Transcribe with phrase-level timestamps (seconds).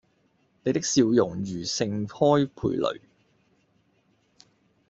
[0.63, 3.01] 你的笑容如盛開蓓蕾